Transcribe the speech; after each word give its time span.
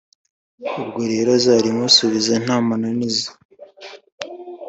ubwo 0.81 1.01
rero 1.11 1.29
uzarimusubize 1.39 2.33
nta 2.43 2.57
mananiza. 2.67 3.29